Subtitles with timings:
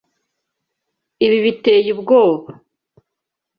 [1.25, 2.49] Ibi biteye ubwoba.